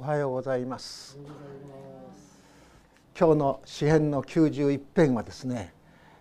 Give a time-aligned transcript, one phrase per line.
[0.00, 1.18] おはようございます
[3.18, 5.74] 今日の詩編の91編はですね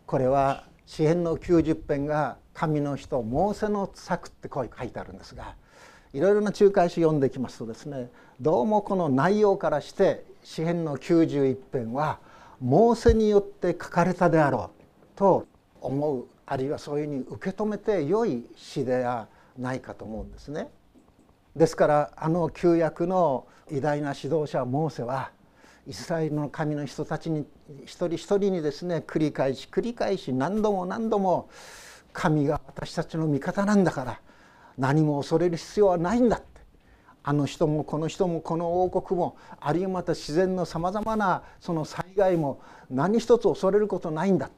[0.08, 5.54] これは詩編の90編が神の人モーセの作ってこう書いてあるんですが
[6.12, 8.10] いろいろな仲介詩読んできますとですね
[8.42, 12.18] どうもこの内容からして詩編の91編は
[12.60, 15.46] モーセによって書かれたであろうと
[15.82, 20.68] 思うあるいはそういうふうに受け止めて良い詩ではないかと思うんですね。
[21.58, 25.32] ですからあの旧約の偉大な指導者モーセは
[25.88, 27.48] イスラエルの神の人たちに
[27.84, 31.50] 一人一人にですね繰り返し繰り返し何度も何度も
[32.14, 34.22] 神が私たちの味方なんだから
[34.78, 36.58] 何も恐れる必要はないんだって。
[37.24, 44.50] あの人もこの人もこの王国もあるいはまた自然のさまざまなその災害も何一つ恐れることないんだ。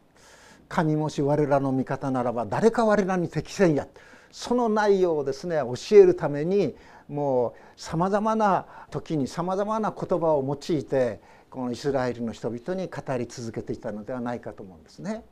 [0.67, 3.87] 神もし我らの味方ならば誰か我らに適せんや。
[4.31, 6.75] その内容をですね教えるために
[7.07, 11.19] もうさまざまな時にさまざまな言葉を用いて
[11.49, 15.23] このイスラエルの人々に語り続けていたのではないかと思うんですね。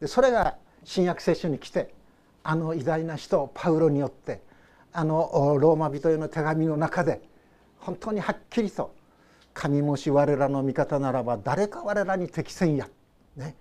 [0.00, 1.94] でそれが新約聖書に来て
[2.42, 4.42] あの偉大な人パウロによって
[4.92, 7.22] あのローマ人への手紙の中で
[7.78, 8.94] 本当にはっきりと
[9.54, 12.88] 「神もし我らの味方ならば誰か我らに適せんや」
[13.36, 13.56] ね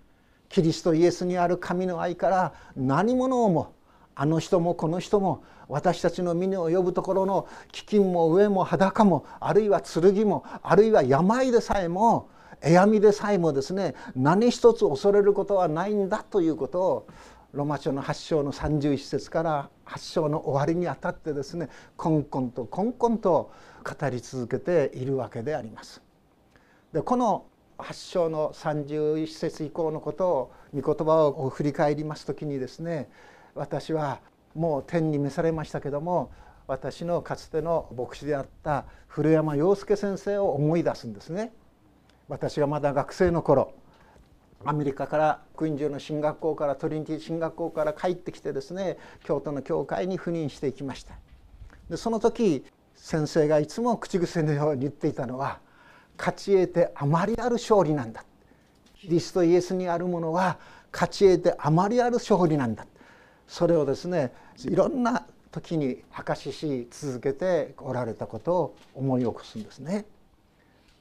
[0.50, 3.73] キリストイエスにある神の愛から何者をも
[4.16, 12.30] あの人もこの人も私たちの峰を呼ぶところの飢饉も上も裸もあるいは剣もあるいは病でさえも
[12.62, 17.08] えやみでさえもですね何一つ恐れることはないんだということを
[17.54, 23.52] ロマ書の8章の31節から8章の終わりにあたってですねこんこんとこんこんと
[23.84, 26.02] 語り続けているわけであります。
[26.94, 27.46] でこの
[27.78, 33.10] 8章の31節以降のことを御言葉を振り返ります時にですね
[33.60, 34.22] 私は
[34.56, 36.32] もう天に召されましたけども
[36.66, 41.52] 私のかつての牧師であった古山洋介先生を思い出すんですね。
[42.30, 43.74] 私がまだ学生の頃
[44.64, 51.16] アメリカからクイーンズの進学校からトリニティ進学校から帰ってきてですね京都の教会に赴任していきました。
[51.89, 55.60] でその時先生がいつも口癖のように言っていたのは
[56.17, 58.23] 「勝ち得てあまりある勝利なんだ」
[58.95, 60.60] 「キリストイエスにあるものは
[60.94, 62.86] 勝ち得てあまりある勝利なんだ」
[63.49, 64.32] それをですね
[64.64, 70.05] いろんな時に証しし続けておられたことを思い起こすんですね。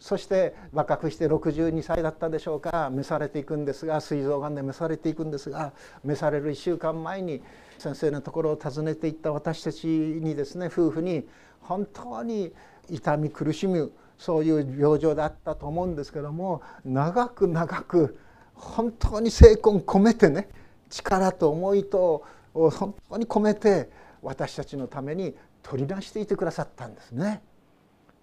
[0.00, 5.72] そして若くして62歳だったでしょうか召されていくんですが膵臓がんで召されていくんですが
[6.04, 7.42] 召される1週間前に
[7.78, 11.26] 先生のところを訪ねていった私たちにですね夫婦に
[11.60, 12.52] 本当に
[12.88, 18.18] 痛み苦しむそういう病状だったと思うんですけども長く長く
[18.54, 20.48] 本当に精魂込めてね
[20.90, 22.24] 力と思いと
[22.58, 23.88] を本当に込めて
[24.22, 27.40] 私たちのために取り出していてくださったんですね。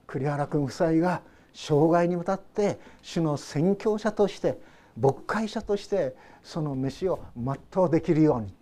[0.07, 1.21] 栗原君夫妻が
[1.53, 4.59] 生涯にわたって主の宣教者として
[4.99, 8.53] 牧会者としてその飯を全うできるように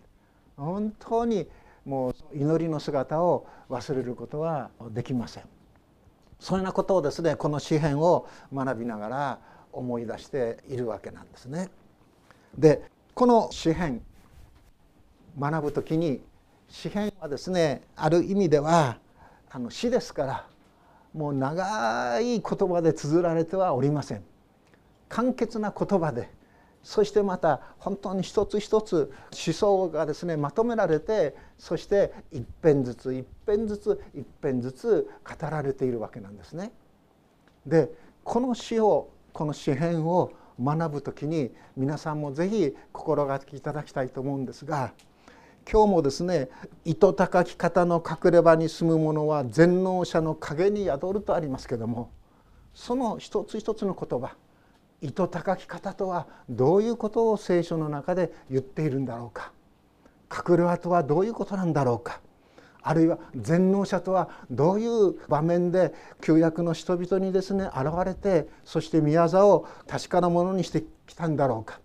[0.56, 1.48] 本当に
[1.86, 5.44] もう祈りの姿を忘れることはできません。
[6.40, 9.40] そんなことをですねこの詩篇を学びながら
[9.72, 11.70] 思い出しているわけなんですね。
[12.58, 12.84] で
[13.16, 14.02] この詩篇
[15.40, 16.22] 学ぶ時に
[16.70, 18.98] 詩篇はですねある意味では
[19.50, 20.48] あの詩ですから
[21.14, 24.24] もう長い言葉で綴られてはおりません。
[25.10, 26.28] 簡潔な言葉で
[26.82, 36.72] そしてまた本当に一つ一つ思想がですねまとめられてそして一編ずつ一編ずつ一編ずつ語られているわけなんですね。
[37.66, 37.90] で
[38.24, 44.94] この詩をこの詩篇を学ぶ時に皆さんも是非心がけいただきたいと思うんですが
[45.72, 46.50] 今日もですね
[46.86, 52.10] 「糸高き方の隠れ場に住む者は全能者の陰に宿る」とありますけども
[52.74, 54.36] その一つ一つの言葉
[55.02, 59.52] 糸高き方とはどういうことを聖書の中で言っているんだろうか
[60.32, 62.22] 隠れ場とはどういうことなんだろうか
[62.82, 71.80] あるいは全能者とはどういう場面で旧約の人々にですね現れてそして宮沢を確かなものにしてきたんだろうか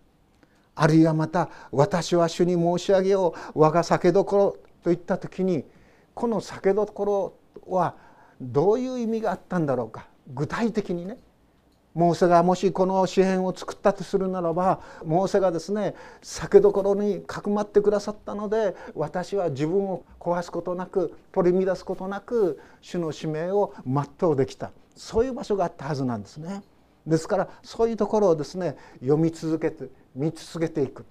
[0.81, 3.61] あるいはまた「私は主に申し上げよう。
[3.61, 5.65] 我が酒どころ」といった時に
[6.15, 7.33] この酒どころ
[7.67, 7.95] は
[8.41, 10.07] どういう意味があったんだろうか。
[10.29, 11.19] 具体的にね。
[11.95, 24.71] モーセがもしこの詩篇を作ったとするならばモーセがですね酒どころにかくまってくださったので私は自分を壊すことなく取り乱すことなく主の使命を全うできた。
[24.95, 26.63] そういう場所があったはずなんですね。
[27.09, 31.05] ですからそういうところをですね読み続けて見続けていく。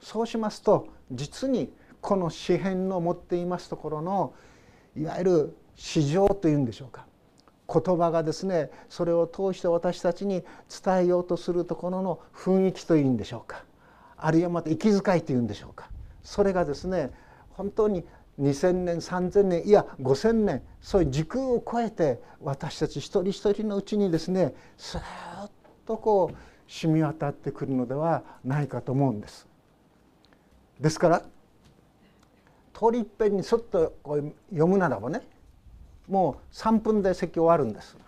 [0.00, 4.32] そうしますと実にこの詩篇の持っていますところの
[4.96, 7.06] いわゆる市場というんでしょうか。
[7.70, 10.42] 言葉がですねそれを通して私たちに
[10.84, 13.64] 伝えようとするところの雰囲気というんでしょうか。
[14.16, 15.90] あるいはまた息遣いというんでしょうか。
[16.22, 17.10] それがですね
[17.50, 18.06] 本当に
[18.38, 25.50] 2,000年3,000年いや5,000年そういう時空を超えて私たち一人一人のうちにですねスーッ
[25.86, 26.36] とこう
[26.70, 29.46] 染み渡ってくるのではないかと思うんです。
[30.78, 31.22] ですから
[32.72, 35.22] 通りいっぺんにそっとこう読むならばね
[36.06, 37.96] もう3分で説教終わるんです。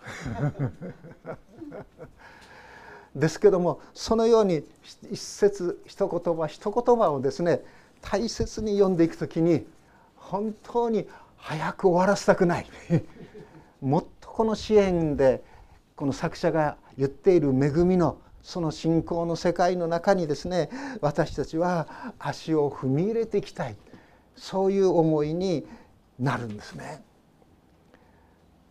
[3.13, 4.63] ですけどもそのように
[5.11, 7.61] 一節一言葉一言葉をですね
[7.99, 9.65] 大切に読んでいく時に
[10.31, 11.05] 本当に
[11.35, 12.67] 早く終わらせたくない
[13.81, 15.43] もっとこの支援で
[15.97, 20.69] この作者が言っている恵みのその信仰の世界の中にですね
[21.01, 23.75] 私たちは足を踏み入れていきたい
[24.37, 25.67] そういう思いに
[26.17, 27.03] なるんですね。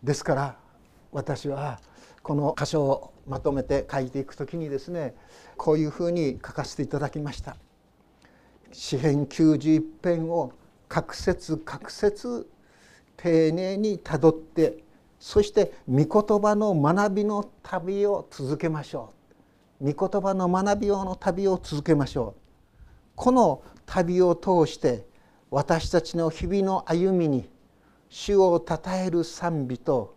[0.03, 0.57] ですから
[1.13, 1.79] 私は
[2.23, 5.15] この箇所をまとめて書いていく時にですね
[5.59, 7.59] こういうふうに書かせていただきました。
[8.73, 10.53] 詩編91編を
[10.91, 12.51] 各節各節
[13.17, 14.83] 丁寧にたどって
[15.21, 19.13] そして御言葉の学びの旅を続けましょ
[19.81, 19.93] う。
[19.93, 22.81] 御言葉の学びの旅を続けましょう。
[23.15, 25.07] この旅を通して
[25.49, 27.49] 私たちの日々の歩みに
[28.09, 30.17] 主をたたえる賛美と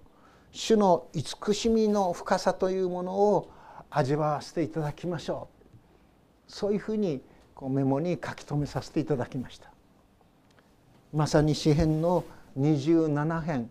[0.52, 3.52] 主の慈しみの深さというものを
[3.92, 5.50] 味わわせていただきましょ
[6.50, 6.52] う。
[6.52, 7.22] そういうふうに
[7.54, 9.73] こうメモに書き留めさせていただきました。
[11.14, 12.24] まさに詩編の
[12.60, 13.70] 27編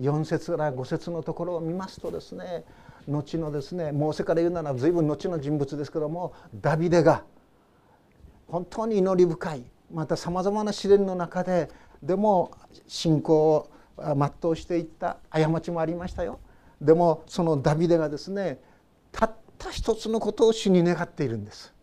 [0.00, 2.64] 4節から5節のところを見ますとですね
[3.08, 7.24] 後のですねモーセから言うなら随分後の人物ですけどもダビデが
[8.46, 11.68] 本当に祈り深いまたさまざまな試練の中で
[12.02, 12.52] でも
[12.86, 16.38] 信仰を全うしていった過ちもありましたよ。
[16.80, 18.60] でもそのダビデがですね
[19.10, 21.74] たった一つのことを主に願っているんです。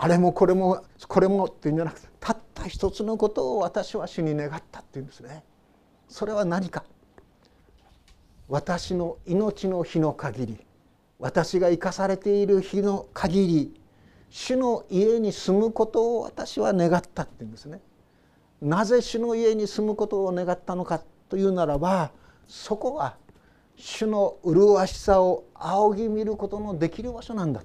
[0.00, 5.42] あれもこれもこれもっていうんじゃなくてたった一つのことを私は主に願ったっていうんですね。
[6.08, 6.84] それは何か
[8.48, 10.58] 私の命の日の限り
[11.18, 13.80] 私が生かされている日の限り
[14.30, 17.80] 主の家に住むことを私は願ったっていうんですね。
[18.62, 22.12] なぜ主の家に住むことを願ったのかというならば
[22.46, 23.16] そこは
[23.76, 27.62] 主の麗しさを仰ぎ見ることのできる場所なんだ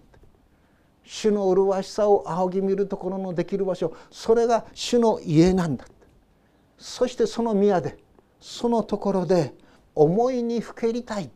[1.03, 3.93] 主の麗しさを仰ぎ見るところのできる場所。
[4.09, 5.85] それが主の家なんだ。
[6.77, 7.97] そしてその宮で
[8.39, 9.53] そのところで
[9.95, 11.29] 思いにふけりたい。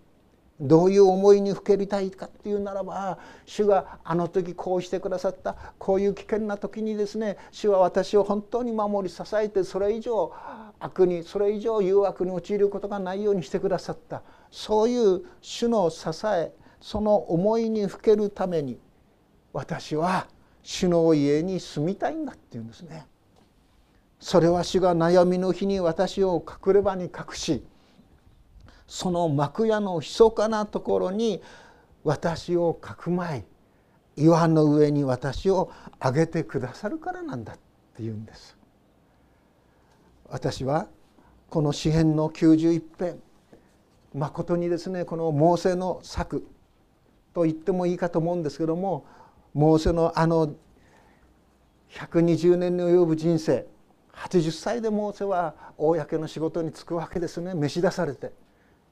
[0.60, 5.56] どういう思いにふけりたいかっていうならば主があの時こうしてくださった。
[5.78, 10.34] こういう危険な時にですね主は私を本当に守り支えてそれ以上
[10.80, 14.24] 悪にそれ以上誘惑に陥ることがないようにしてくださった。
[14.50, 18.80] そういう主の支えその思いにふけるために
[19.58, 20.28] 私は
[20.62, 23.08] 主の家に住みたいんだっていうんですね。
[24.20, 27.64] それは主が悩みの日に私を隠れ場に隠し
[28.88, 31.42] その幕屋の密かなところに
[32.04, 33.46] 私をかくまい
[34.16, 37.60] 岩の上に私を上げてくださるからなんだっ
[37.96, 38.56] ていうんです。
[40.30, 40.88] 私は
[41.50, 43.20] この詩篇の91編
[44.14, 46.46] まことにですねこのモーセの作
[47.34, 49.06] と言ってもいいかと思うんですけども
[49.54, 50.54] モーセのあの
[51.92, 53.66] 120年に及ぶ人生
[54.14, 57.54] 80歳でモーセは公の仕事に就くわけですね。
[57.54, 58.32] 召し出されて。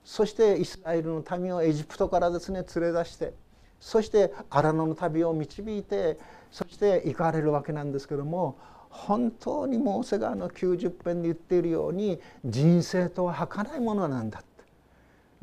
[0.03, 3.33] そしてイスラエルの民をエジプトからですね連れ出して。
[3.79, 6.19] そして荒野の旅を導いて
[6.51, 8.57] そして行かれるわけなんですけども
[8.89, 14.47] 本当にモーセがあの90編で言っているように人生とは儚いものなんだって。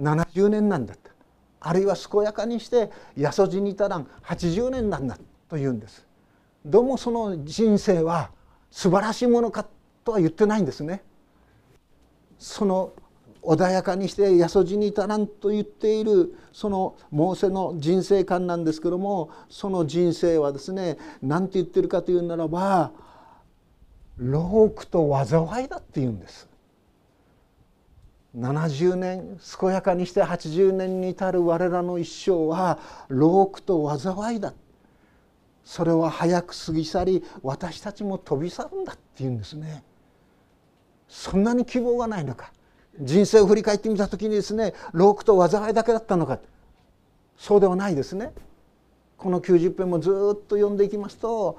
[0.01, 1.02] 70年なんだって。
[1.65, 2.91] あるいは健やかにして
[3.21, 5.17] 八十字に至らん80年なんだ
[5.49, 6.05] と言うんです。
[6.65, 8.31] どうもその人生は
[8.71, 9.67] 素晴らしいものか
[10.05, 11.05] とは言ってないんですね。
[12.39, 12.93] その
[13.43, 22.93] 穏やかにして八十字に至らんと言っているそのモーセの人生観なんですけどもその人生はですね何て言ってるかというならば
[24.17, 26.49] 労苦と災いだって言うんです。
[28.37, 34.55] 70年健やかにして80年に至る我らの一生は労苦と災いだ。
[35.65, 39.85] それは早く過ぎ去り私たちも飛び去るんだっていうんですね。
[41.09, 42.53] そんなに希望がないのか。
[42.99, 46.41] 人生を振り返ってみた時にですね労苦と災いだけだったのか。
[47.37, 48.33] そうではないですね。
[49.19, 50.13] この90編もずっ
[50.47, 51.59] と読んでいきますと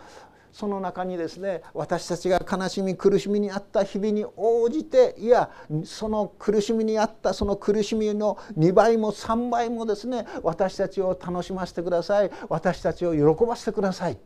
[0.53, 5.49] その中にですね私たちが悲しみ苦しみにあった日々に応じていや
[5.83, 12.31] その苦しみにあったその苦しみの2倍も3倍もですね私たちを楽しませてください。
[12.49, 14.17] 私たちを喜ばせてください。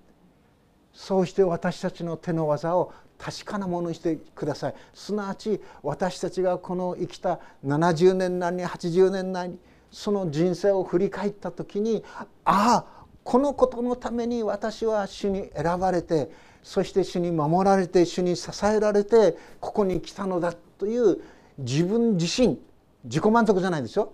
[0.91, 4.75] そうして私たちの手の技を確かなものにしてください。
[4.93, 9.57] すなわち私たちがこの生きた70年なり80年なり
[9.91, 12.03] その人生を振り返った時に
[12.43, 16.31] ああこのことのために私は主に選ばれて
[16.63, 21.17] そして主に守られて主に支えられてここに来たのだという
[21.57, 22.57] 自分自身
[23.03, 24.13] 自己満足じゃないでしょ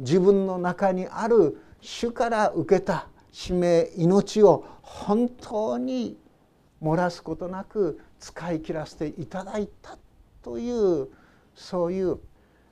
[0.00, 6.18] 自分の中にある主から受けた使命命を本当に
[6.82, 9.96] 漏らすことなく使い切らせていただいた
[10.42, 11.06] という
[11.54, 12.18] そういう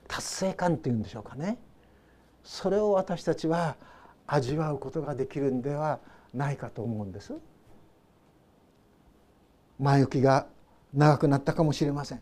[0.09, 1.57] 達成感っていうんでしょうかね。
[2.43, 3.77] それを私たちは
[4.33, 5.99] 味わうことができるんでは
[6.33, 7.33] ないかと思うんです。
[9.79, 10.47] 前置きが
[10.91, 12.21] 長くなったかもしれません。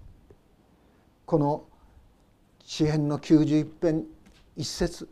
[1.25, 1.63] この
[2.65, 4.06] 詩篇の91編
[4.58, 5.08] 一節。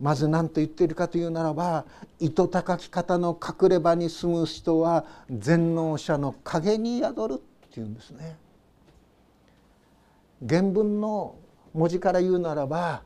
[0.00, 1.84] まず何と言っているかというならば
[2.18, 8.36] 糸高き方の隠れ場に住む人は全能者の影に宿るっていうんですね。
[10.48, 11.36] 原文の
[11.72, 13.02] 文字から言うならば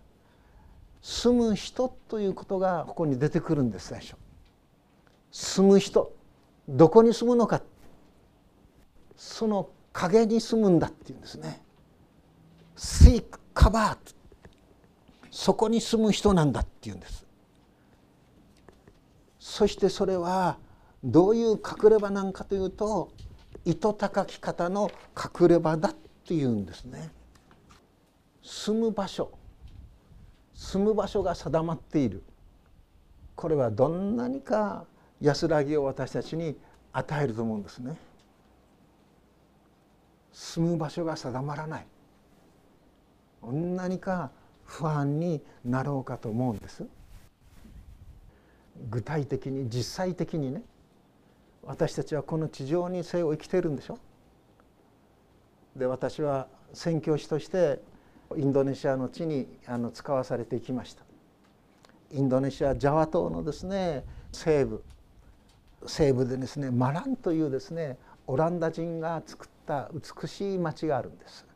[1.05, 4.15] 住む人ということがここに出てくるんです最初。
[5.31, 6.15] 住む人。
[6.67, 7.61] どこに住むのか。
[9.15, 11.63] その影に住むんだっていうんですね。
[12.75, 13.99] Seek cover
[15.31, 17.27] そこに住む人なんだっていうんです。
[19.39, 20.57] そしてそれは
[21.05, 23.11] どういう隠れ場なんかというと
[23.67, 25.95] 糸高き方の隠れ場だっ
[26.25, 27.11] ていうんですね。
[28.43, 29.31] 住む場所。
[30.65, 32.23] 住む場所が定まっている。
[33.37, 34.87] これはどんなにか
[35.21, 36.57] 安らぎを私たちに
[36.93, 37.97] 与えると思うんですね。
[40.33, 41.87] 住む場所が定まらない。
[43.43, 44.31] どんなにか
[44.65, 46.87] 不安になろうかと思うんです。
[48.89, 50.63] 具体的に実際的にね
[51.63, 53.99] 私たちはこの地上に生を生きているんでしょ。
[55.77, 57.81] で私は宣教師として
[58.37, 61.03] インドネシアの地にあの使わされていきました
[62.13, 64.83] インドネシアジャワ島のですね西部
[65.87, 71.47] 西部でですねマランというですねオランダ人が作った美しい町があるんです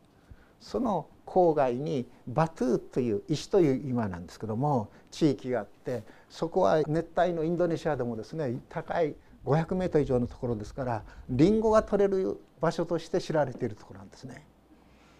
[0.59, 14.45] その郊外にバトゥーという石という今なんですけども地域があってそこは熱帯のインドネシアでもですね高い500メートル以上のところですからリンゴが取れる場所として知られているところなんですね。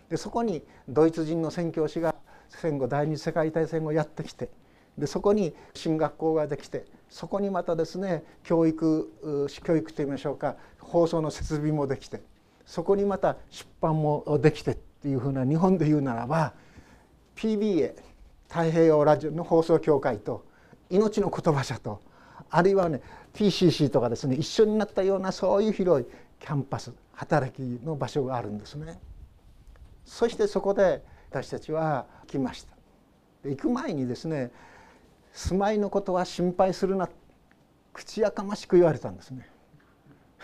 [0.10, 2.16] でそこにドイツ人の宣教師が
[2.50, 4.50] 戦後第二次世界大戦後やってきて
[4.98, 12.22] でそこに進学校ができてそこにまたですね教育教育といいましょうか放送の設備もできて
[12.66, 16.54] そこにまた出版もできてっていうふうな日本で言うならば
[17.36, 17.94] PBA
[18.50, 20.44] 太平洋ラジオの放送協会と
[20.90, 22.02] 命の言葉社と
[22.50, 23.02] あるいはね
[23.34, 26.08] TCC とかですね一緒になったようなそういう広い
[26.40, 28.98] キャンパス働きの場所があるんですね。
[30.10, 32.76] そしてそこで私たちは来ました。
[33.48, 34.52] 行く前にですね
[35.34, 37.08] 住まいのことは心配するな
[37.94, 39.48] 口やかましく言われたんですね。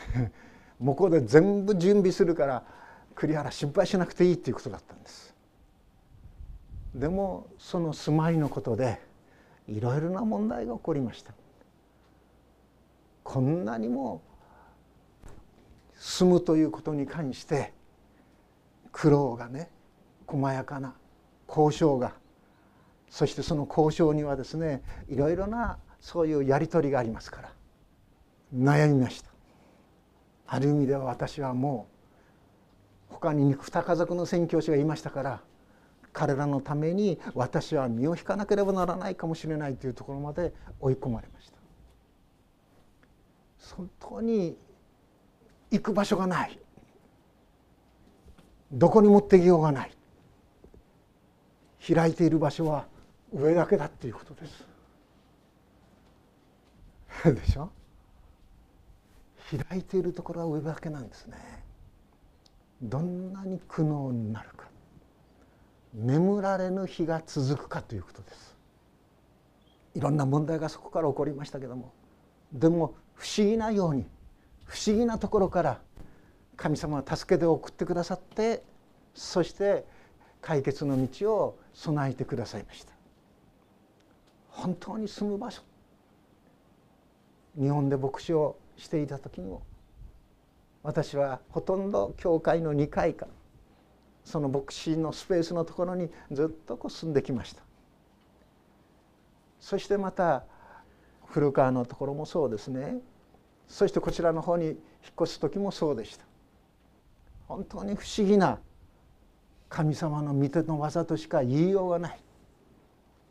[0.79, 2.63] 向こうで全部準備するから
[3.15, 5.33] 栗原心配しなくていいっていうことだったんです。
[6.93, 9.01] でもその住まいのことで
[9.67, 11.33] いろいろな問題が起こりました。
[13.23, 14.21] こんなにも
[15.95, 17.73] 住むということに関して
[18.95, 19.69] 苦労がね
[20.25, 20.95] 細やかな
[21.49, 22.13] 交渉が。
[23.09, 27.51] そしてその交渉にはですねいろいろなそういうやり取りがありますから。
[28.55, 29.29] 悩みました。
[30.47, 31.87] ある意味では私はも
[33.11, 35.41] う他に二家族の宣教師がいましたから
[36.13, 41.57] 彼らのために私は身を引かなければならないかもしれないというところまで追い込まれました。
[43.75, 44.57] 本当に
[45.71, 46.57] 行く場所がない。
[48.75, 49.91] どこに持ってきようがない。
[51.93, 52.87] 開いている場所は
[53.33, 54.65] 上だけだっていうことです。
[57.33, 57.69] でしょ？
[59.69, 61.37] 開いているところは上だけなんですね。
[62.81, 64.67] どんなに苦悩になるか。
[65.93, 68.57] 眠られぬ日が続くかということです。
[69.93, 71.93] いろんな問題がそこから起こりましたけども。
[72.51, 74.05] でも不思議なように
[74.65, 75.81] 不思議なところから
[76.55, 78.63] 神様は助けて送ってくださって
[79.13, 79.85] そして
[80.41, 82.93] 解決の道を備えてくださいました。
[84.49, 85.61] 本当に住む場所。
[87.59, 89.63] 日本で牧師をしていた時にも
[90.83, 93.27] 私はほとんど教会の2階か
[94.23, 97.63] その牧師のスペースのところにずっとこう住んできました。
[99.59, 100.43] そしてまた
[101.25, 102.97] 古川のところもそうですね。
[103.67, 104.77] そしてこちらの方に引っ
[105.21, 106.25] 越す時もそうでした。
[107.47, 108.59] 本当に不思議な
[109.69, 112.19] 神様の御手の技としか言いようがない。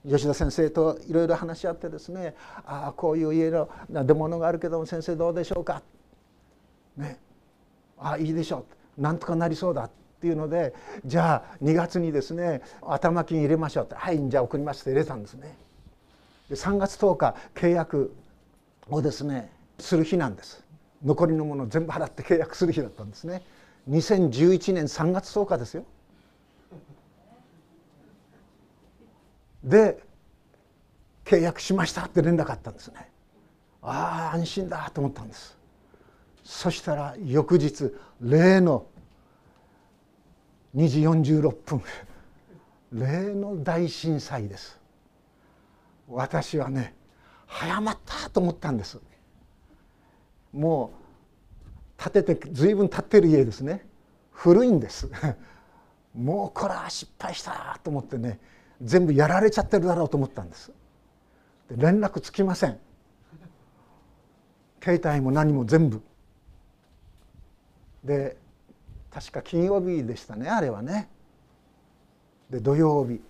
[0.06, 2.34] 吉田先生といろいろ話し合ってですね
[2.66, 5.82] ああこういう家の出物があるけども先生どうでしょうか。
[6.96, 7.18] ね。
[7.98, 8.66] ああいいでしょ
[8.98, 9.00] う。
[9.00, 9.90] なんとかなりそうだっ
[10.20, 10.74] ていうので
[11.06, 15.56] じゃあ2月にですね頭金入れましょうってはいじゃあ送りますって入れたんですね。
[16.50, 18.14] で3月10日契約
[18.90, 20.62] をですねする日なんです。
[21.02, 23.42] 残りのものを全部払って契約する日だったんですね。
[23.88, 25.84] 2011年3月10日ですよ。
[29.62, 30.02] で
[31.24, 33.10] 契約しましたって連絡あったんですね。
[33.82, 35.56] ああ安心だと思ったんです。
[36.42, 38.86] そしたら翌日例の
[40.74, 41.82] 2時46分
[42.92, 44.78] 例の大震災です。
[46.08, 46.94] 私はね
[47.46, 49.00] 早まったと思ったんです。
[50.52, 51.03] もう
[51.96, 53.86] 建てて随分経ってる家ですね。
[54.30, 55.08] 古いんです。
[56.14, 58.38] もうこれは失敗したと思ってね
[58.80, 60.72] 全部やられちゃってるだろうと思ったんです。
[61.68, 62.78] で連絡つきません。
[64.82, 66.02] 携帯も何も全部。
[68.04, 68.36] で
[69.10, 71.08] 確か金曜日でしたねあれはね。
[72.50, 73.20] で土曜日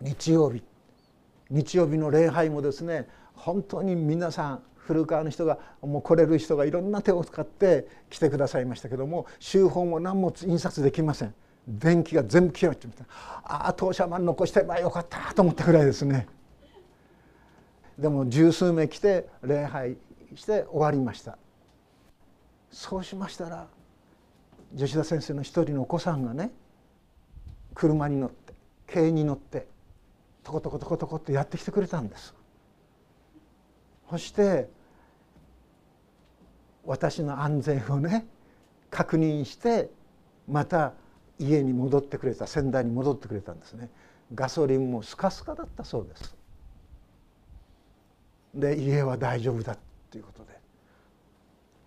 [0.00, 0.64] 日曜日。
[1.50, 11.34] 日曜日の礼拝もですね本当に皆さん古川の人がもう来れる人がいろんな手を使って来てくださいましたけども週報も何も印刷できません。
[11.68, 13.04] 電気が全部消えちゃった。
[13.44, 16.26] ああ当社マン残してばよかったと思ったぐらいですね。
[17.96, 19.96] でも十数名来て礼拝
[20.34, 21.38] して終わりました。
[22.72, 23.68] そうしましたら
[24.76, 26.50] 吉田先生の一人のお子さんがね
[27.74, 28.54] 車に乗って
[28.88, 29.68] 軽に乗って
[30.42, 32.34] トコトコトコトコってやってきてくれたんです。
[34.10, 34.68] そして
[36.84, 38.26] 私の安全をね
[38.90, 39.90] 確認して
[40.48, 40.94] また
[41.38, 43.90] 家に戻ってくれた仙台に戻ってくれたんですね。
[44.34, 46.36] ガソリンもスカスカだったそうです。
[48.54, 49.76] で家は大丈夫だ
[50.10, 50.58] ということで。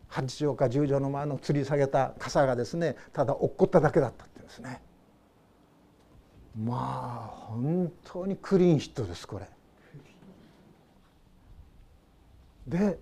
[0.08, 4.82] 八畳か十畳の前の吊り下げた傘がですねただ落っこっただけだったってですね。
[6.64, 9.48] まあ本当にクリーンヒットですこれ。
[12.68, 13.00] で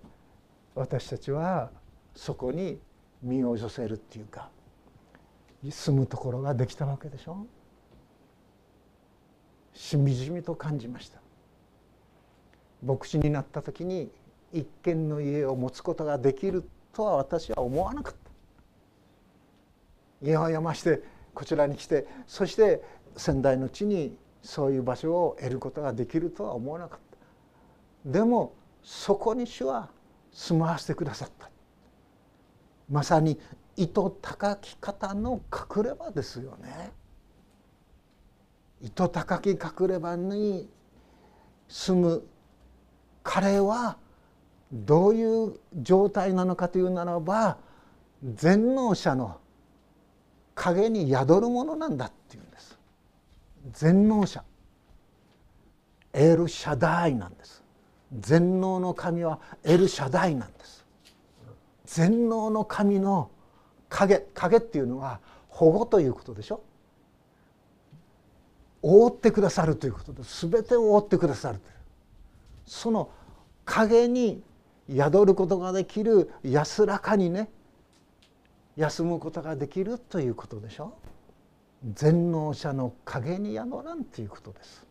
[0.74, 1.70] 私たちは
[2.22, 2.80] そこに
[3.24, 4.50] 身を寄せるっていうか
[5.68, 7.48] 住むところができたわけでしょ。
[9.74, 11.20] しみじみと感じました。
[12.86, 14.12] 牧師になった時に
[14.54, 18.20] 一軒の家を持つことができるとは私は思わなかった。
[20.22, 21.02] 家を山して
[21.34, 22.84] こちらに来てそして
[23.18, 27.00] 仙台の地にそういう場所を得ることができるとは思わなかっ
[28.06, 28.12] た。
[28.12, 28.54] でも
[28.84, 29.90] そこに主は
[30.32, 31.50] 住まわせてくださった。
[32.92, 33.40] まさに
[33.78, 36.92] 糸高き方の隠れ場ですよね。
[38.82, 40.70] 糸高き隠れ場に
[41.70, 42.28] 住む
[43.24, 43.98] 彼は
[44.74, 47.58] どういう状態なのかというならば
[48.24, 49.40] 全能者の
[50.54, 52.78] 影に宿るものなんだっていうんです。
[53.72, 54.44] 全能者。
[56.14, 57.64] エルシャダイなんです。
[58.20, 60.81] 全能の神はエルシャダイなんです。
[61.94, 63.30] 全能の神の
[63.90, 66.62] 影影っていうのは保護ということでしょ？
[68.82, 71.74] 覆ってくださるということで全てを覆ってくださるという。
[72.66, 73.10] その
[73.66, 74.42] 影に
[74.90, 77.50] 宿ることができる安らかにね
[78.78, 80.94] 休むことができるということでしょ？
[81.94, 84.86] 全能者の影に宿らんということです。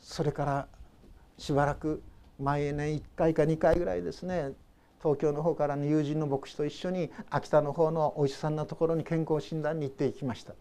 [0.00, 0.68] それから
[1.38, 2.02] しばらく
[2.38, 4.52] 毎年1回か2回ぐらいですね
[5.02, 10.54] 東京の方からの友人の牧師と一緒に秋田の方のお医者さんのところに健康診断に行っていきました。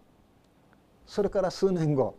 [1.07, 2.15] それから数年後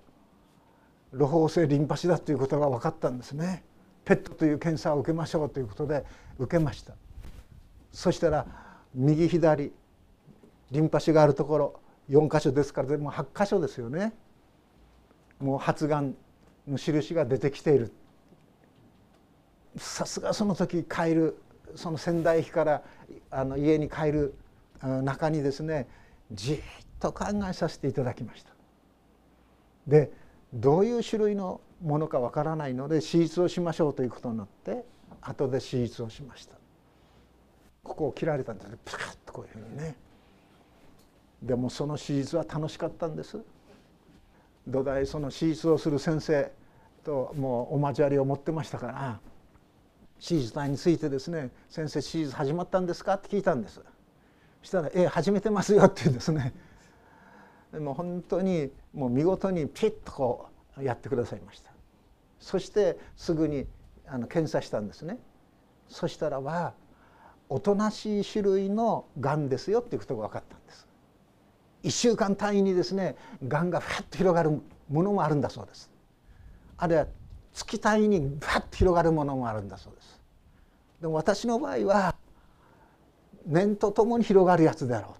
[1.12, 3.62] 露胞性リンパ腫だということが分かったんですね。
[4.06, 6.04] ペットという検査を受けましょうということで
[6.38, 6.94] 受けました。
[7.92, 8.46] そしたら
[8.94, 9.72] 右左
[10.70, 14.14] リンパ腫があるところ4箇所ですからでも8箇所ですよね。
[15.40, 16.14] もう発がん
[16.66, 17.92] の印が出てきている。
[19.76, 21.38] さすがその時帰る
[21.74, 22.82] その仙台駅から
[23.30, 24.34] あの家に帰る
[24.80, 25.88] 中にですね
[26.32, 26.58] じっ
[27.00, 28.50] と考えさせていただきました。
[29.86, 30.12] で
[30.52, 34.84] どういう種類のものかわからないので手術をしましょうということになって
[35.20, 36.56] 後で手術をしました。
[37.84, 39.94] ここを切られたんですプカッとこういうふうにね
[41.42, 43.38] でもその手術は楽しかったんです
[44.66, 46.50] 土台その手術をする先生
[47.04, 49.20] ともうお交わりを持ってましたから
[50.20, 53.80] 手術台についてですね「先生手術始まったんですか?」って聞いたんです。
[54.62, 56.54] したら「ええ始めてますよ」って言うんですね。
[57.72, 60.48] でも本当にもう見事にピッとこ
[60.78, 61.72] うやってくださいました。
[62.38, 63.66] そしてすぐに
[64.06, 65.18] あの検査したんですね。
[65.88, 66.74] そしたらは
[67.48, 70.88] おとなしい種類のがんですよっていうことが分かったんです。
[71.82, 75.90] 1週間単位にですねがんがふわっと広がるものもあるんだそうです。
[76.76, 77.06] あるいは
[77.54, 80.20] 月単位にふわっと広がるものもあるんだそうです。
[81.00, 82.14] でも私の場合は
[83.46, 85.14] 念とともに広がるやつであろ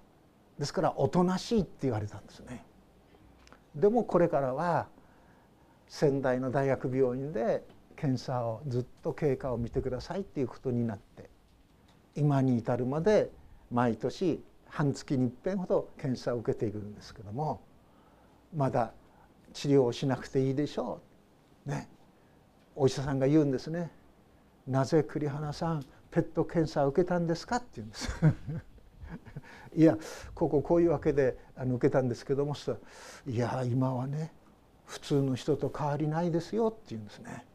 [0.56, 0.60] う。
[0.60, 2.64] ですからおとなしいって言われたんですね。
[3.74, 4.88] でもこれからは
[5.88, 7.64] 仙台の大学病院で
[7.96, 11.30] 検査をずっと経過を見てくださいっていうことになって
[12.16, 13.30] 今に至るまで
[13.70, 17.60] 毎年半月に一遍ほど検査を受けているんですけども
[18.56, 18.92] まだ
[19.52, 21.00] 治療をしなくていいでしょ
[21.66, 21.70] う。
[21.70, 21.88] ね。
[22.76, 23.90] お医者さんが言うんですね
[24.66, 28.08] 「なぜ栗花さんペット検査を受けたんですか?」って言うんです
[29.76, 29.98] いや
[30.34, 32.54] こここういうわけであの受けたんですけども
[33.26, 34.32] いや今はね
[34.86, 37.46] 普通の人と変わりないですよ」って言うんですね。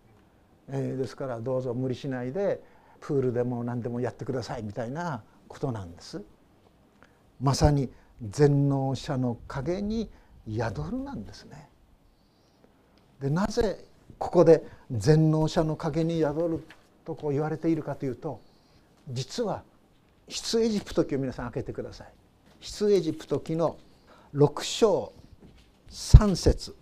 [0.72, 2.62] えー、ですからどうぞ無理しないで
[3.00, 6.22] プールでも何でもやってくださいみたいなことなんです。
[7.42, 10.10] まさに全能者の影に
[10.48, 11.70] 宿るなんですね。
[13.20, 13.84] でなぜ
[14.18, 16.64] ここで全能者の影に宿る
[17.06, 18.40] とこう言われているかというと
[19.10, 19.64] 実は
[20.28, 22.08] 出エジプト記を皆さん開けてください。
[22.62, 23.78] 出エジプト記の
[24.36, 25.12] 6章
[25.90, 26.76] 3節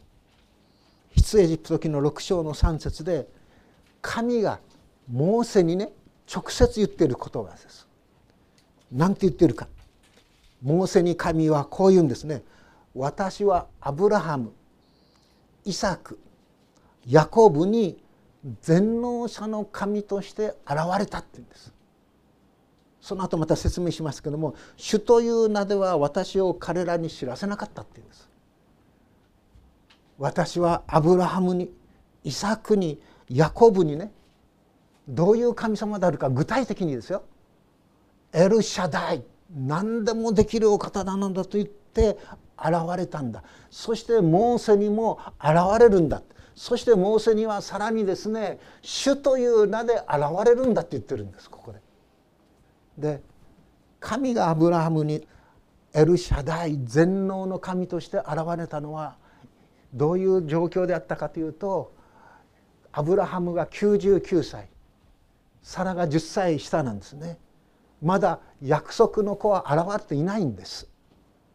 [1.16, 3.28] 出エジプト記の6章の3節で
[4.02, 4.60] 神が
[5.10, 5.90] モーセにね
[6.34, 7.88] 直接言っている言葉です。
[8.92, 9.68] 何て言ってるか
[10.62, 12.44] モーセに神はこう言うんですね。
[12.94, 14.52] 私はアブラハム
[15.64, 16.20] イサク
[17.08, 17.98] ヤコブに
[18.62, 21.74] 全能者の神として現れたって言うんです。
[23.02, 28.30] その後また説明しますけども「主という名では私を彼らに知らせなかった」って言うんです。
[30.18, 31.72] 私はアブラハムに
[32.24, 34.12] イサクにヤコブにね
[35.08, 37.24] どういう神様であるか具体的にですよ
[38.34, 39.24] エルシャダイ
[39.56, 42.18] 何でもできるお方なんだと言って
[42.58, 46.22] 現れたんだそしてモーセにも現れるんだ
[46.58, 51.80] そしてモーセにはさらにですね主という名で現れるんだって言ってるんですここで。
[52.98, 53.22] で
[54.00, 55.28] 神がアブラハムに
[55.94, 59.18] エルシャダイ全能の神として現れたのは
[59.94, 61.94] どういう状況であったかというと
[62.92, 64.68] アブラハムが99歳
[65.62, 67.38] サラが10歳下なんですね。
[68.02, 70.90] まだ約束の子は現れていないんです。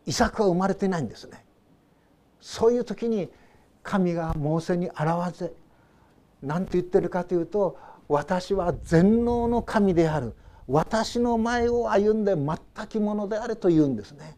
[0.06, 1.44] イサクは生まれていないんですね。
[2.40, 3.30] そういう時に
[3.82, 5.52] 神がモーセに現れ
[6.42, 10.34] 何て言ってるかというと私は全能の神である。
[10.68, 14.36] 私の前を歩んで全きものであると言うんですね。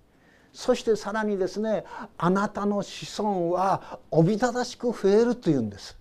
[0.52, 1.84] そしてさらにですね
[2.16, 5.98] あなたの子孫はおびただしく増えるというんです。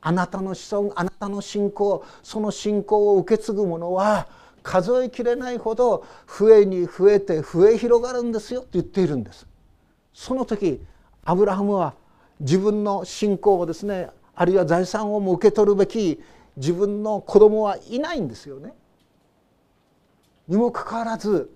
[0.00, 4.26] あなたの子孫あなたの信仰その信仰を受け継ぐ者は
[4.62, 9.46] 数えきれないほど増えに増えて増え広がるんですよと言っているんです。
[10.12, 10.84] その時
[11.24, 11.94] アブラハムは
[12.40, 16.20] 自分の信仰をですねあるいは財産をも受け取るべき
[16.56, 18.72] 自分の子供はいないんですよね。
[20.48, 21.50] にもかかわらず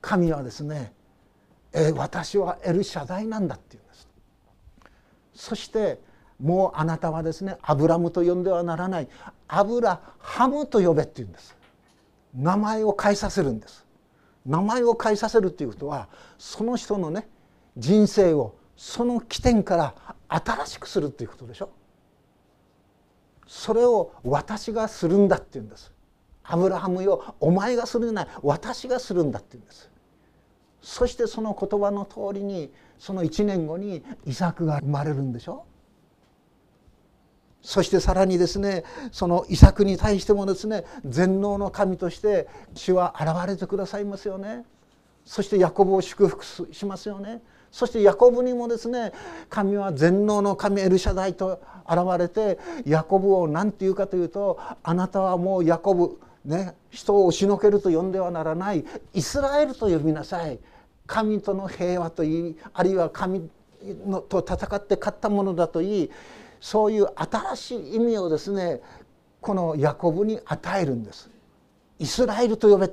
[0.00, 0.92] 神はですね
[1.72, 4.08] 「え私はエルシャダイなんだ」って言うんです。
[5.34, 6.00] そして
[6.40, 9.08] もうあなたはですねアブラムと呼んではならない
[9.48, 11.56] アブラハムと呼べって言うんです。
[12.36, 13.86] 名前を変えさせるんです
[14.44, 16.08] 名前を変えさせるっていうことは
[16.38, 17.28] その人のね
[17.76, 19.94] 人生をその起点から
[20.28, 21.70] 新しくするっていうことでしょ？
[23.46, 25.92] それを私がするんだって言うんです。
[26.42, 28.28] アブラハムよお前がするんじゃない。
[28.42, 29.90] 私がするんだって言うんです。
[30.80, 35.64] そしてその言葉の通りにその1年後にイサクが生まれるんでしょ？
[37.62, 44.64] そしてさらにですねその遺作に対してもですね全能の神として主は現れてくださいますよね。
[45.24, 47.42] そしてヤコブを祝福しますよね。
[47.76, 49.12] そしてヤコブにもですね
[49.50, 60.58] 神は全能の神エルシャダイと現れてヤコブを何て言うかというとあなたはもうヤコブね人を押しのけると呼んではならないイスラエルと呼びなさい
[61.06, 63.46] 神との平和といいあるいは神
[64.06, 66.10] のと戦って勝ったものだといい
[66.62, 68.80] そういう新しい意味をですね
[69.42, 71.30] このヤコブに与えるんです。
[71.98, 72.88] イスラエルと呼べ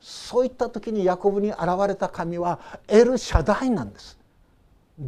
[0.00, 4.18] そういった時にヤコブに現れた神はエル・シャダイなんです。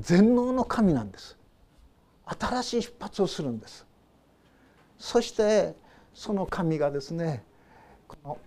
[0.00, 1.36] 全能の神なんです。
[2.38, 3.86] 新しい出発をするんです。
[4.98, 5.74] そして
[6.14, 7.42] その神がですね
[8.06, 8.38] この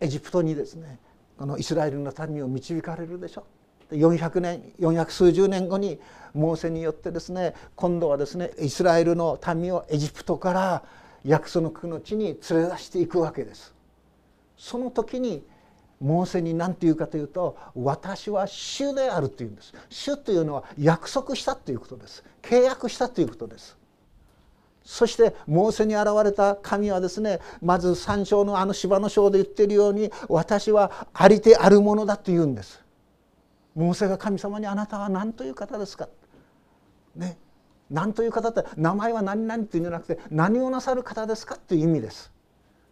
[0.00, 0.98] エジプトにですね
[1.38, 3.44] このイスラエルの民を導かれるでしょ。
[3.90, 6.00] 400年400数十年後に
[6.32, 10.82] モーセによってですね今度はですねイスラエルの民をエジプトから
[11.24, 13.73] 約束の地に連れ出していくわけです。
[14.56, 15.44] その時に
[16.00, 19.72] モーセに何て言うかというと「私は主である」というんです。
[19.88, 22.24] 主というのは約束したということです。
[22.42, 23.76] 契約したということです。
[24.84, 32.82] そしてモーセに現れた神はですねまず三章のあの芝の章で言っているように私はありてあるものだと言うんです。
[33.74, 36.08] モーセが神様にあなたは何という方ですか
[37.16, 37.38] ね
[37.90, 42.33] 何という方って名前は何々っていうんじゃなくて何をなさる方ですかという意味です。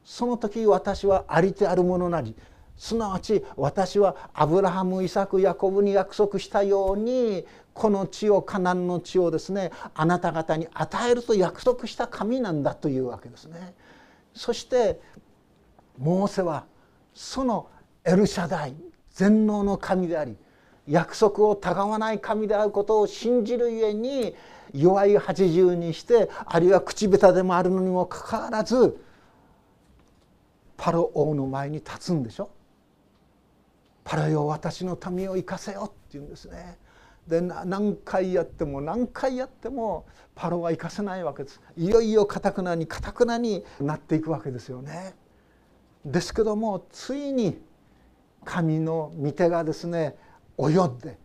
[0.05, 2.35] その時私はありてあるものなり
[2.77, 13.75] すなわち私はアブラハムイサクヤコブに約束したようにこの地をカナンの地をですねあなた方に与えると約束した神なんだというわけですね。
[14.35, 15.01] そして
[15.99, 16.65] モーセは
[17.15, 17.69] その
[18.05, 18.75] エルシャダイ
[19.11, 20.37] 全能の神であり
[20.89, 24.35] 約束をたがわない神であることを信じるゆえに
[24.75, 28.99] 弱い八十にしてあるいは口下手でもあるのにもかかわらず
[30.77, 32.51] パロ王の前に立つんでしょ？
[34.05, 36.79] パロよ私の民を生かせよって言うんですね。
[37.29, 45.15] で何回やっても何回やってもパロは生かせないわけですいよいよかたくなにかたくなになっていくわけですよね。
[46.05, 47.61] ですけどもついに
[48.45, 50.17] 神の御手がですね
[50.59, 51.17] 及んで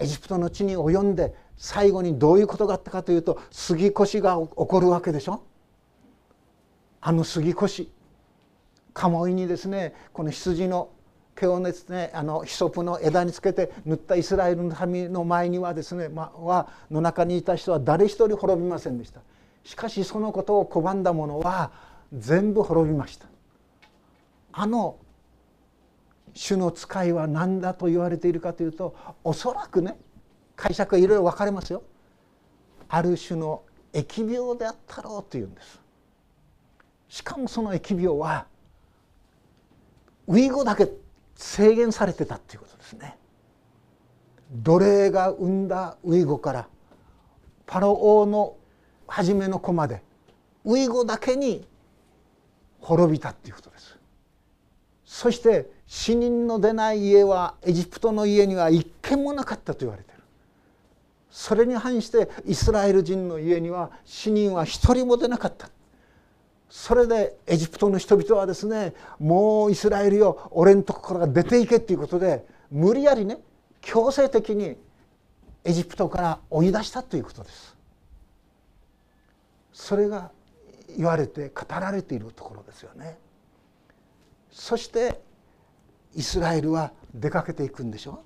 [0.00, 5.42] エジプトの地に及んで最後にどういうことがあったかというと杉越が起こるわけでしょ？
[7.00, 7.88] あの杉越
[8.94, 10.88] 鴨居にですねこの羊の
[11.34, 19.20] 毛をですねあのヒソプの枝につけて塗ったイスラエルの民の前にはですね、ま、はの中にいた人は誰一人滅びませんでした。
[19.64, 21.72] しかしそのことを拒んだ者は
[22.12, 23.26] 全部滅びました。
[24.52, 24.96] あの
[26.34, 29.98] 主の使いは何だと言われているかというとおそらくね
[30.56, 31.82] 解釈はいろいろ分かれますよ。
[32.88, 35.80] ある種の疫病であったろうというんです。
[37.08, 38.46] しかもその疫病は
[40.28, 40.88] ウイゴだけ
[41.36, 43.16] 制限されてたっていうことですね。
[44.50, 46.68] 奴隷が生んだウイゴから
[47.66, 48.56] パロ王の
[49.06, 50.02] 初めの子まで
[50.64, 51.66] ウイゴだけに
[52.80, 53.98] 滅びたっていうことです。
[55.04, 60.18] そして死人の出ない家はエジプトの家には一軒もなかったと言われてる。
[61.30, 65.68] それに反してイスラエル人の家には死人は一人も出なかった。
[66.76, 73.38] それでエジプトの人々はですねもうイスラエルよ俺のとこから出ていけっていうことで無理やりね
[73.80, 74.76] 強制的に
[75.62, 77.76] エジプトから追い出したということです。
[79.72, 80.32] それが
[80.96, 83.18] 言われて語られているところですよね。
[84.50, 85.20] そして
[86.16, 88.24] イスラエルは出かけていくんでしょ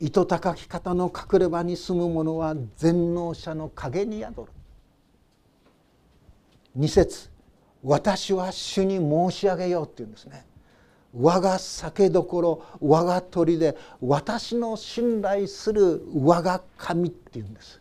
[0.00, 4.55] 糸高き方の隠れ場に住む者は全能者の陰に宿る。
[6.76, 7.30] 二節
[7.82, 10.46] 私は主に申し上げよう」って言うんですね。
[11.18, 17.80] 我が酒どころ我が鳥で私の信頼する我が神って言うんです。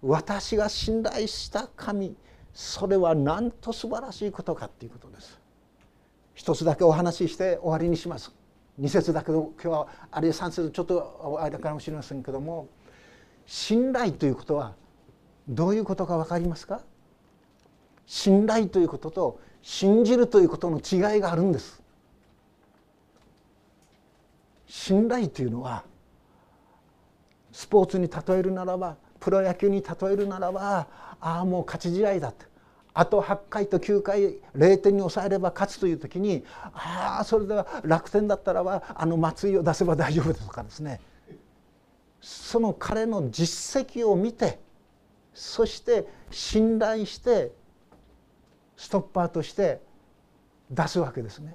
[0.00, 2.16] 私が信頼した神
[2.54, 5.38] それはなんと素晴らしいことかっていうことです。
[6.34, 8.32] 一つだけお話しして終わりにします。
[8.80, 12.68] 2節だけど今日はあるいは3節ちょっと間かもしれませんけども
[13.44, 14.74] 信頼ということは
[15.46, 16.80] どういうことか分かりますか？
[18.10, 21.80] 信頼ということと信じるということの違いがあるんです。
[24.66, 25.84] 信頼というのは
[27.52, 30.88] スポーツに例えるならばプロ野球に例えるならば
[31.20, 32.46] ああもう勝ち試合だって。
[32.94, 36.44] あと8回と9回0点に抑えれば勝つという時に
[36.74, 41.00] ああそれでは楽天だったらばあの松井を出せば大丈夫ですとかですね。
[42.20, 44.58] その彼の実績を見て
[45.32, 47.52] そして信頼して
[48.80, 49.82] ストッパーとして
[50.70, 51.54] 出すわけですね。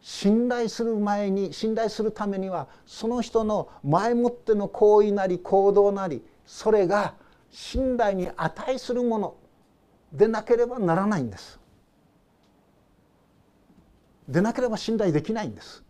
[0.00, 7.14] 信頼する前に信頼するためにはその人の前もっての行為なり行動なりそれが
[7.50, 9.36] 信頼に値するもの
[10.12, 11.60] でなければならないんです。
[14.28, 15.84] でなければ信頼できないんです。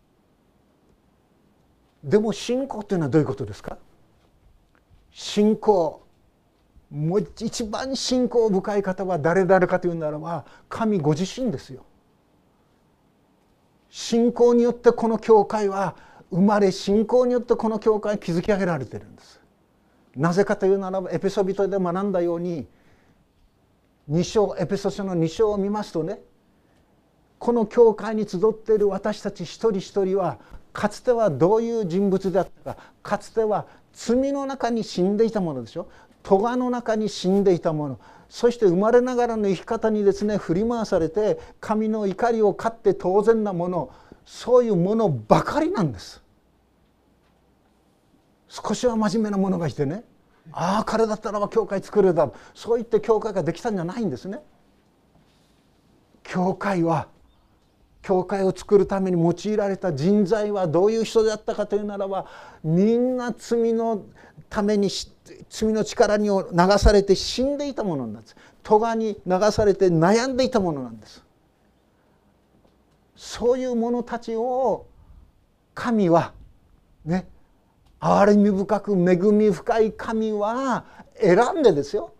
[2.05, 3.79] でも信仰というのはどういうことですか？
[5.11, 6.03] 信仰。
[6.91, 11.85] もう一番信仰深い方は誰々かというならば神ご自身ですよ。
[13.91, 15.97] 信仰によってこの教会は
[16.31, 19.41] 生まれ信仰によってこの教会築き上げられてるんです。
[20.17, 22.67] なぜかというならばエペソビトで学んだように
[24.11, 26.19] 2章エペソ書の2章を見ますとね
[27.39, 30.39] この教会に集っている私たち一人一人は
[30.73, 35.89] かつてはどういう人物であったかかつては罪の中に死んでいたものでしょ。
[36.23, 43.93] 咎の中に死んでいたものそして生まれながらの生き方にですね振り回されて神の怒りを買って当然なもの
[44.25, 46.23] そういうものばかりなんです。
[48.49, 50.05] 少しは真面目な者がいてね
[50.53, 54.41] ああ彼だったらば教会作れるだろうそう言って教会ができたんじゃないんですね。
[56.23, 57.09] 教会は
[58.03, 62.27] 教会を作るために用いられた人材はどういう人であったかというならば
[62.65, 64.05] みんな罪の
[64.51, 64.91] ために
[65.49, 66.43] 罪の力に流
[66.79, 68.37] されて死んでいたものなんです。
[68.63, 71.25] 咎に流されて悩んでいたものなんです。
[73.17, 74.87] そういう者たちを
[75.75, 76.33] 神は
[77.05, 77.27] ね
[78.01, 80.85] 憐れみ深く恵み深い神は
[81.21, 82.13] 選んでですよ。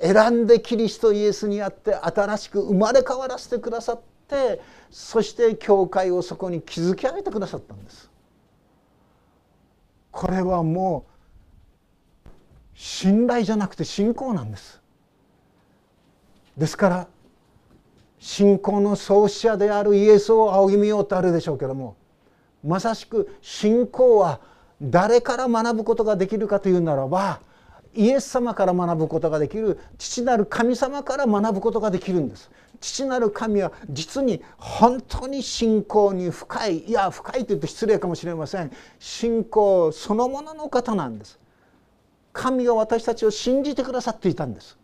[0.00, 8.10] 選んでキリストイエスにあって新しく生まれ変わらせてくださってそして教会をそこに築き上げてくださったんです。
[10.10, 11.11] これはもう
[12.74, 14.80] 信頼じゃなくて信仰なんです。
[16.56, 17.08] ですから
[18.18, 21.96] 信仰の創始者であるイエスを仰ぎ見ようとあるでしょうけども
[22.62, 24.40] まさしく信仰は
[24.80, 27.40] 誰から学ぶことができるかというならば
[27.94, 32.50] イエス様から学ぶことができる父なる神様から学ぶことができるんです。
[32.80, 38.72] 父なる神は実に本当に信仰に深いいや深いと言うと失礼かもしれません。
[38.98, 41.38] 信仰そのものの方なんです。
[42.32, 44.78] 神が私たちを信じてくださっていたんです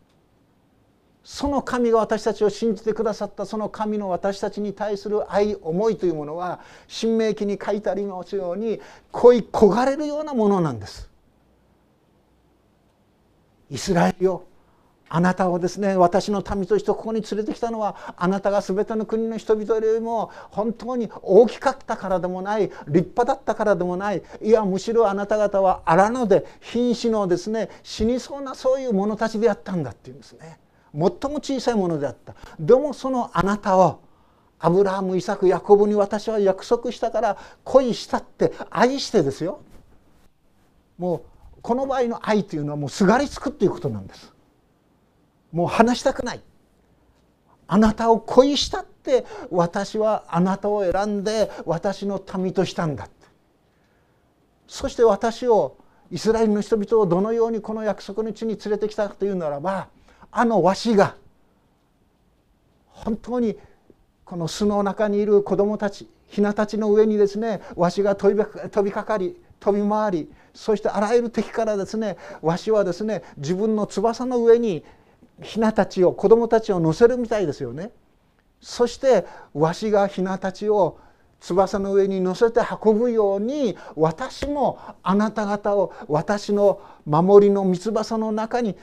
[1.25, 8.81] その神が私たちを信じてくださったその神の私たちに対する愛思いというものは神明記に書いてありますように
[9.13, 11.11] 恋焦がれるようなものなんです。
[13.71, 14.45] イスラエルよ
[15.09, 24.23] あなたをですね私の民としてここに連れてきたのはあなたが全ての国の人々よりも本当に大きかったからでもない立派だったからでもない。
[24.43, 30.59] いやむしろあなた方は荒野で瀕死のですね死にそうなそういう者たちであったんだっていうんですね。
[30.93, 32.35] 最も小さいものであった。
[32.59, 34.01] でもそのあなたを
[34.59, 39.61] アブラハムイサクヤコブに私は約束したから恋したって愛してですよ。
[40.99, 44.33] もうこの場合の愛というのはもうすがりつくっていうことなんです。
[45.53, 46.41] もう話したくない。
[47.67, 53.15] あなたを恋したって私はあなたを選んで私の民としたんだって。
[54.67, 55.77] そして私を
[56.11, 59.89] イスラエルの人々をどのようにこの約束の地に連れてきたかというならば
[60.31, 61.17] あのわしが
[62.87, 63.57] 本当に
[64.25, 74.85] この巣の中にいる子どもたちひなたちの上にですねわしが飛び飛びかかり飛び回りそしてあらゆる敵からですねわしはですね自分の翼の上に
[75.43, 77.91] ひなたちを子どもたちを乗せるみたいですよね。
[78.61, 80.99] そしてわしがひなたちを
[81.41, 88.77] 翼の上に乗せて運ぶように私もあなた方を私の守りの三翼の中に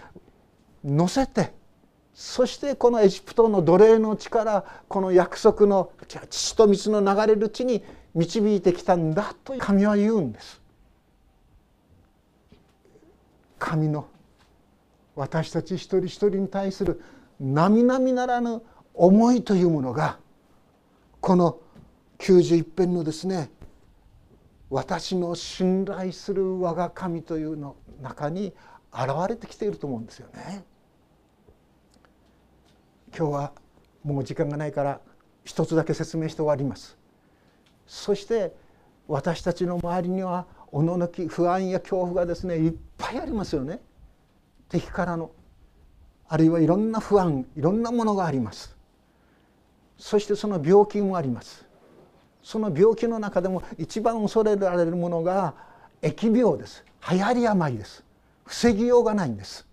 [0.84, 1.54] 乗せて
[2.13, 5.91] そしてこのエジプトの奴隷の地からこの約束の
[6.30, 10.62] 血と水の流れる地に導いてきたんだと神は言うんです。
[13.60, 14.08] 神の
[15.15, 17.01] 私たち一人一人に対する
[17.39, 18.62] 並々ならぬ
[18.93, 20.19] 思いというものが
[21.21, 21.60] この
[22.19, 23.49] 91編のですね
[24.69, 28.54] 私の信頼する我が神というの中に
[28.93, 30.65] 現れてきていると思うんですよね。
[33.17, 33.54] 今日は
[34.04, 34.99] もう時間がないから
[35.45, 36.97] 一つだけ説明して終わります
[37.88, 38.54] そして
[39.08, 43.80] 私たちの周りにはおののき不安や恐怖がですねいっぱいありますよね
[44.69, 45.32] 敵からの
[46.28, 48.75] あるいはいろんな不安いろんなものがあります。
[49.97, 51.65] そしてその病気もあります。
[52.44, 55.54] その病気の中でも一番恐れられるものが
[56.02, 56.83] 疫病です。
[57.10, 58.04] 流行り病です。
[58.46, 59.65] 防ぎようがないんです。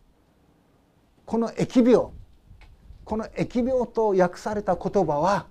[1.26, 2.10] この疫病
[3.04, 5.46] この疫病と訳された言葉は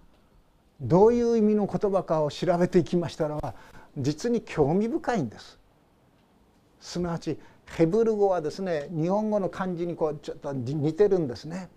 [0.79, 3.53] どういう意味の言葉かを調べていきましたら
[3.97, 5.59] 実に興味深いんです。
[6.79, 7.37] すなわち
[7.77, 11.69] ヘブル語はですね日本語の漢字にこうちょっと似てるんですね。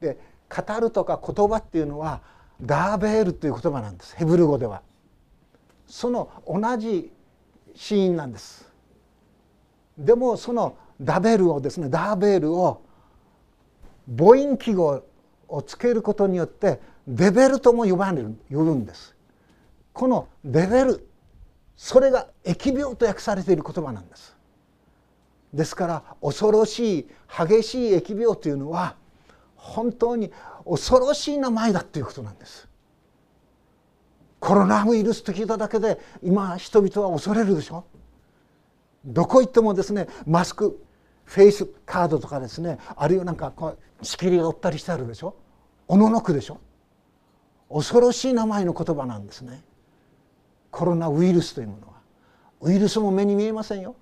[0.00, 0.18] で
[0.48, 2.20] 語るとか言葉っていうのは
[2.60, 4.82] ダーベールという言葉なんですヘブル語では。
[5.86, 7.12] その同じ
[7.74, 8.70] シーンなんです。
[9.98, 12.82] でもそのダベルをですねダーベールを
[14.16, 15.04] 母音記号
[15.48, 19.14] をつけることによってデベルとも呼ばれる呼ぶんです
[19.92, 21.08] このレベル
[21.76, 24.36] それが疫病と訳されている言葉なんです
[25.54, 28.96] ですから恐ろしい激しい疫病というのは
[29.56, 30.30] 本当に
[30.68, 32.68] 恐ろしい名前だということなんです。
[34.40, 37.84] コロナウイルスと聞いただけで今人々は恐れるでしょ。
[39.04, 40.82] どこ行ってもですねマスク
[41.24, 45.36] フェイスカードとかですねあるいはなんかこう仕切りが折ったりしてあるでしょ。
[45.86, 46.58] おののくでしょ。
[47.72, 49.62] 恐ろしい名前の言葉なんですね。
[50.70, 51.94] コロナウイルスというものは。
[52.60, 53.94] ウイルスも目に見えませんよ。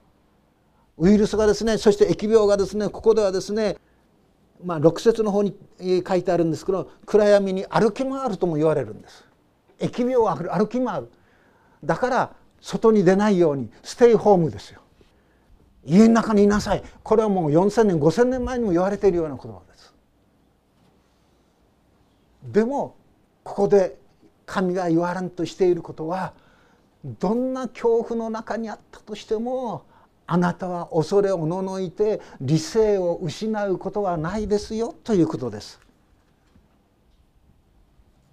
[0.99, 3.77] ウイルスがですねそして疫病がですねここではですね
[4.65, 5.57] まあ6節の方に
[6.07, 9.25] 書いてあるんですけど暗闇に歩き回るとも言われるんです。
[9.81, 11.11] 疫病は歩き回る。
[11.83, 14.81] だから外に出ないようにステイホームですよ。
[15.85, 16.85] 家の中にいなさい。
[17.03, 19.93] これはもう4,000年5,000年前にも言われているような言葉です。
[22.45, 22.95] でも
[23.43, 23.99] ここで
[24.47, 26.35] 神が言われんとしていることは
[27.05, 29.85] どんな恐怖の中にあったとしても
[30.33, 35.79] あなたは恐れおののいて理性を失うことはないですよということです。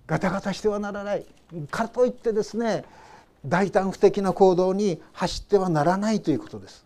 [0.07, 1.25] ガタガタしてはならない
[1.69, 2.85] かといってですね
[3.45, 6.85] 大胆不敵な行動に走ってはならないということです。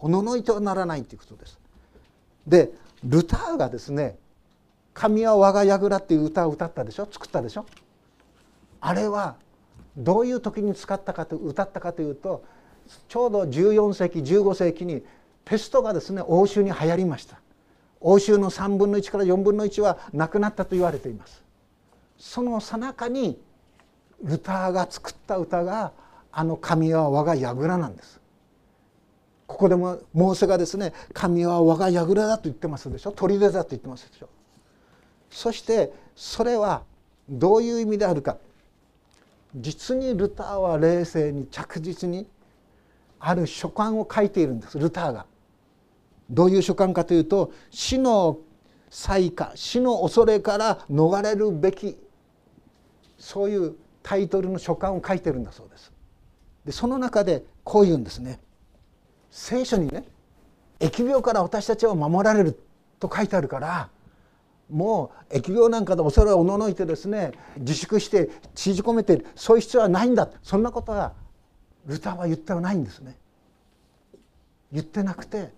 [0.00, 1.56] おののいてはならないということです。
[2.44, 2.72] で
[3.04, 4.16] ルターがですね
[4.94, 7.06] 「神は我が櫓」っていう歌を歌ったでしょ？
[7.08, 7.66] 作ったでしょ？
[8.80, 9.36] あれは
[9.96, 12.42] どういう時に使ったかと歌ったかというと
[13.08, 15.04] ちょうど14世紀15世紀に
[15.44, 17.40] ペストがですね欧州に流行りました。
[18.00, 21.42] 欧州の3分の1から4分の1はなくなったと言われています。
[22.16, 23.40] そのさなかに
[24.22, 25.92] ルターが作った歌が
[26.32, 28.20] あの「神は我が櫓」なんです。
[29.46, 33.12] ここでもモーセがですね「神は我が櫓だ」と言ってますでしょ。
[33.12, 34.28] 砦だと言ってますでしょ。
[35.30, 36.82] そしてそれは
[37.28, 38.36] どういう意味であるか。
[39.56, 42.28] 実にルターは冷静に着実に
[43.20, 45.26] ある書簡を書いているんですルターが。
[46.30, 48.38] どういう書簡かというと死の
[48.90, 51.98] 災禍死の恐れから逃れるべき
[53.18, 55.92] そういうタイトルの書簡を書いてるんだそうです。
[56.64, 58.40] でその中でこう言うんですね。
[59.30, 60.04] 聖書にね
[60.80, 62.58] 疫病から私たちは守られる
[62.98, 63.90] と書いてあるから
[64.70, 71.12] もう疫病なんかで恐れをおののいてですね自粛して縮こめてそういう必要はないんだそんなことは
[71.88, 73.16] ルターは言ってはないんですね。
[74.70, 75.52] 言ってなくて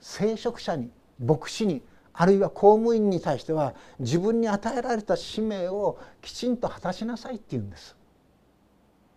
[0.00, 1.82] 聖職者に牧師に
[2.14, 7.96] あるいは公務員に対しては自分に与えられた使命をきちんと果たしなさいって言うんです。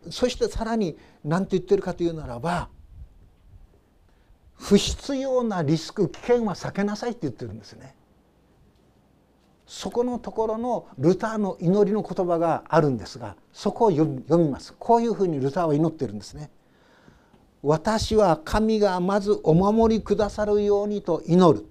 [0.10, 2.70] そしてさらに何て言ってるかというならば
[4.56, 7.96] 不必要なリスク危険は避けなさいって言ってるんですね。
[9.68, 16.50] そこのところのルターの祈りの言葉があるんですがそこを読みますこういうふうにルターは祈ってるんですね。
[17.64, 21.66] 私は神がまずお守りくださるようにと祈る。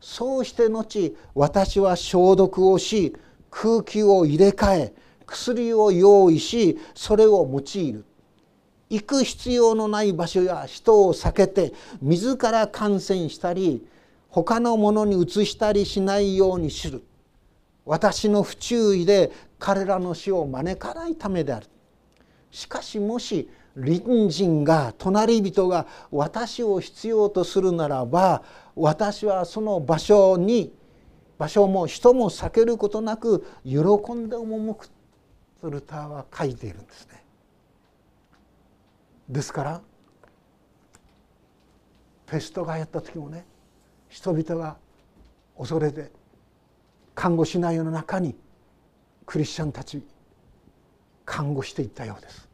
[0.00, 3.14] そうして後私は消毒をし
[3.50, 4.94] 空気を入れ替え
[5.26, 8.04] 薬を用意しそれを用いる。
[8.90, 13.86] 行く必要のない場所や人を避けて自ら感染したり
[14.28, 17.02] 他のものに移したりしないようにする。
[17.86, 21.66] 私の不注意で彼らの死を招かないためである。
[22.50, 28.42] しかしもし隣人が隣人が私を必要とするならば
[28.76, 30.72] 私はその場所に
[31.38, 34.88] 場所も人も避けることなく喜んで赴く
[35.60, 37.24] とルターは書いているんですね。
[39.28, 39.80] ですから
[42.26, 43.46] ペストがやった時もね
[44.08, 44.76] 人々が
[45.58, 46.10] 恐れて
[47.14, 48.36] 看護しないような中に
[49.26, 50.04] クリスチャンたち
[51.24, 52.48] 看護していったようです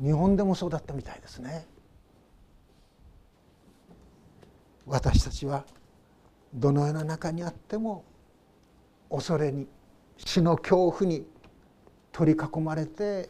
[0.00, 1.66] 日本でもそうだったみたいですね
[4.86, 5.64] 私たちは
[6.54, 8.04] どのような中にあっても
[9.10, 9.66] 恐れに
[10.16, 11.26] 死の恐怖に
[12.12, 13.28] 取り囲まれて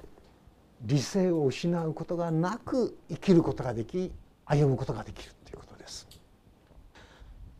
[0.83, 4.13] 理性を失うことがなく生きることができ
[4.47, 6.07] 歩むことができるということです。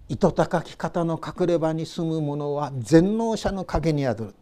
[0.09, 4.35] 糸高き方の隠れ場に住む者は全能者の陰に宿る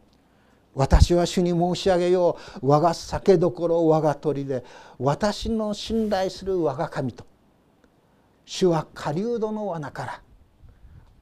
[0.76, 4.62] 私は主に申し上げよう我が酒どころ我が鳥で
[4.98, 7.24] 私の信頼する我が神と
[8.44, 10.20] 主は狩人の罠から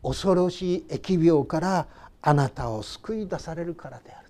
[0.02, 1.86] 恐ろしい疫病から
[2.20, 4.28] あなたを救い出されるからである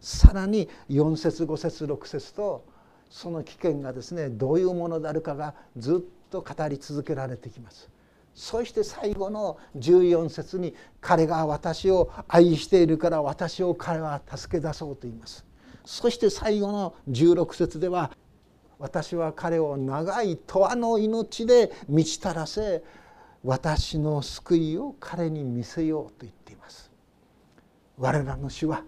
[0.00, 2.64] さらに4節5節6節と
[3.08, 7.88] その危険がですねどういうものであるかがずっと語り続けられてきます。
[8.36, 15.44] そして最後の14節に「彼が私を愛しているから私を彼は助け出そう」と言います。
[15.86, 18.10] そして最後の16節では
[18.78, 22.84] 私は彼を長い永遠の命で満ちたらせ
[23.42, 26.90] 私の救いを彼に見せようと言っています
[27.96, 28.82] 我らの主は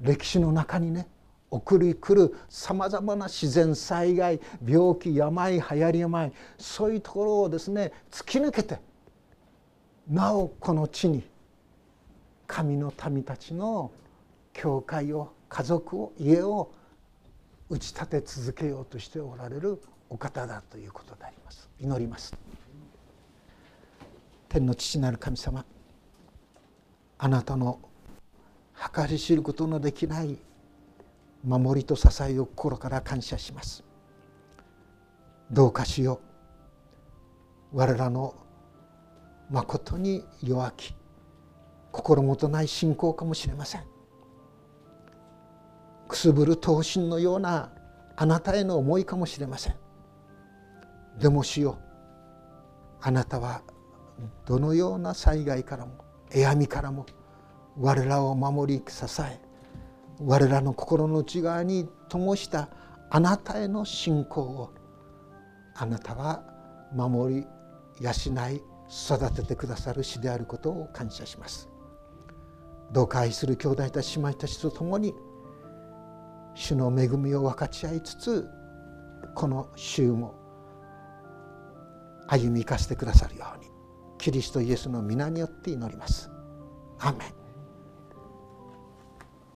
[0.00, 1.06] 歴史の中にね
[1.54, 8.80] 送り来るさまざまな自然災害病気病流行り病そういうところをですね突き抜けて
[10.08, 11.22] なおこの地に
[12.48, 13.92] 神の民たちの
[14.52, 16.72] 教会を家族を家を
[17.70, 19.80] 打ち立て続けようとしておられる
[20.10, 22.34] お方だということであります祈ります
[24.48, 25.64] 天の父なる神様
[27.18, 27.78] あなたの
[28.94, 30.36] 計り知ることのできない
[31.44, 33.84] 守りと支えを心から感謝します。
[35.50, 36.20] どうかしよ
[37.72, 37.78] う。
[37.78, 38.34] 我らの
[39.50, 40.96] まことに弱き
[41.92, 43.84] 心もとない信仰かもしれません。
[46.08, 47.72] くすぶる闘心のような
[48.16, 49.76] あなたへの思いかもしれません。
[51.18, 51.84] でもしよう。
[53.02, 53.62] あなたは
[54.46, 55.92] どのような災害からも
[56.30, 57.04] えみからも
[57.78, 59.40] 我らを守り支え
[60.20, 62.68] 我らの心の内側に灯した
[63.10, 64.72] あなたへの信仰を
[65.74, 66.42] あなたは
[66.94, 67.46] 守り
[68.00, 68.10] 養
[68.50, 71.68] い育ててくださる死であることを感謝します
[72.92, 75.14] どうか愛する兄弟たち姉妹たちと共に
[76.54, 78.48] 主の恵みを分かち合いつつ
[79.34, 80.34] この週も
[82.28, 83.66] 歩み生かしてくださるように
[84.18, 86.30] キリストイエスの皆によって祈ります。
[86.98, 87.43] アメン